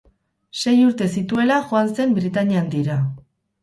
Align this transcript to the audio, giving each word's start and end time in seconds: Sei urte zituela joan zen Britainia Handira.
Sei 0.63 0.73
urte 0.85 1.09
zituela 1.17 1.61
joan 1.69 1.95
zen 2.01 2.19
Britainia 2.19 2.65
Handira. 2.67 3.01